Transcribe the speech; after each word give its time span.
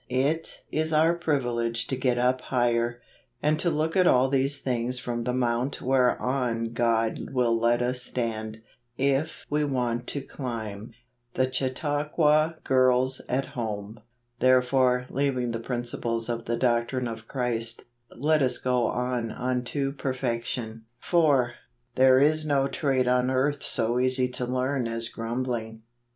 It 0.09 0.63
is 0.71 0.91
our 0.91 1.13
privilege 1.13 1.85
to 1.85 1.95
get 1.95 2.17
up 2.17 2.41
higher; 2.41 3.01
to 3.43 3.69
look 3.69 3.95
at 3.95 4.07
all 4.07 4.29
these 4.29 4.57
things 4.59 4.97
from 4.97 5.25
the 5.25 5.31
mount 5.31 5.79
whereon 5.79 6.73
God 6.73 7.29
will 7.31 7.55
let 7.55 7.83
us 7.83 8.01
stand, 8.01 8.63
if 8.97 9.45
we 9.47 9.63
want 9.63 10.07
to 10.07 10.21
climb/' 10.23 10.93
The 11.35 11.53
Chautauqua 11.53 12.57
Girls 12.63 13.21
at 13.29 13.45
Home." 13.53 13.99
Therefore 14.39 15.05
leaving 15.11 15.51
the 15.51 15.59
principles 15.59 16.29
of 16.29 16.45
the 16.45 16.57
doctrine 16.57 17.07
of 17.07 17.27
Christ, 17.27 17.83
let 18.17 18.41
us 18.41 18.57
go 18.57 18.87
on 18.87 19.31
unto 19.31 19.91
perfection." 19.91 20.85
73 20.99 21.11
74 21.11 21.35
JULY. 21.35 21.51
4. 21.51 21.53
There 21.93 22.19
is 22.19 22.45
no 22.47 22.67
trade 22.67 23.07
on 23.07 23.29
earth 23.29 23.61
so 23.61 23.99
easy 23.99 24.27
to 24.29 24.47
learn 24.47 24.87
as 24.87 25.09
grumbling. 25.09 25.73
Mrs. 25.73 25.81